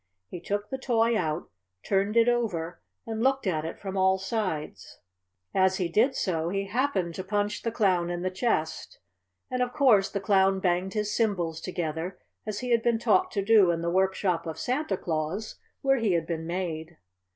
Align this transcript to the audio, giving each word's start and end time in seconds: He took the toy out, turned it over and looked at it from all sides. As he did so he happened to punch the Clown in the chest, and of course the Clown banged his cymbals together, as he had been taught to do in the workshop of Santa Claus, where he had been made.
He 0.29 0.41
took 0.41 0.71
the 0.71 0.79
toy 0.79 1.15
out, 1.15 1.51
turned 1.83 2.17
it 2.17 2.27
over 2.27 2.81
and 3.05 3.21
looked 3.21 3.45
at 3.45 3.65
it 3.65 3.79
from 3.79 3.95
all 3.95 4.17
sides. 4.17 4.99
As 5.53 5.75
he 5.77 5.89
did 5.89 6.15
so 6.15 6.49
he 6.49 6.65
happened 6.65 7.13
to 7.13 7.23
punch 7.23 7.61
the 7.61 7.71
Clown 7.71 8.09
in 8.09 8.23
the 8.23 8.31
chest, 8.31 8.97
and 9.51 9.61
of 9.61 9.73
course 9.73 10.09
the 10.09 10.19
Clown 10.19 10.59
banged 10.59 10.95
his 10.95 11.13
cymbals 11.15 11.61
together, 11.61 12.17
as 12.47 12.61
he 12.61 12.71
had 12.71 12.81
been 12.81 12.97
taught 12.97 13.29
to 13.33 13.43
do 13.45 13.69
in 13.69 13.83
the 13.83 13.91
workshop 13.91 14.47
of 14.47 14.57
Santa 14.57 14.97
Claus, 14.97 15.59
where 15.83 15.97
he 15.97 16.13
had 16.13 16.25
been 16.25 16.47
made. 16.47 16.97